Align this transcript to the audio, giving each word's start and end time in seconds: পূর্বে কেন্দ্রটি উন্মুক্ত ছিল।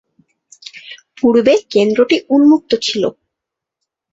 পূর্বে 1.17 1.53
কেন্দ্রটি 1.73 2.17
উন্মুক্ত 2.29 2.71
ছিল। 2.85 3.03